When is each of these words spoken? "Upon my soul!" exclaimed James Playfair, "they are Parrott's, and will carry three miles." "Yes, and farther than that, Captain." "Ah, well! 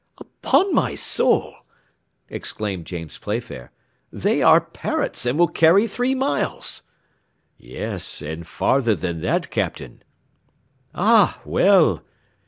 "Upon 0.17 0.73
my 0.73 0.95
soul!" 0.95 1.53
exclaimed 2.27 2.85
James 2.87 3.19
Playfair, 3.19 3.71
"they 4.11 4.41
are 4.41 4.59
Parrott's, 4.59 5.27
and 5.27 5.37
will 5.37 5.47
carry 5.47 5.85
three 5.85 6.15
miles." 6.15 6.81
"Yes, 7.59 8.19
and 8.19 8.47
farther 8.47 8.95
than 8.95 9.21
that, 9.21 9.51
Captain." 9.51 10.01
"Ah, 10.95 11.39
well! 11.45 12.01